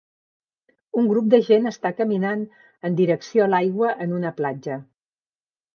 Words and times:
Un 1.01 1.09
grup 1.11 1.27
de 1.33 1.39
gent 1.49 1.71
està 1.73 1.93
caminant 1.99 2.41
en 2.91 2.99
direcció 3.03 3.47
a 3.47 3.53
l'aigua 3.53 3.95
en 4.07 4.19
una 4.23 4.35
platja 4.41 4.85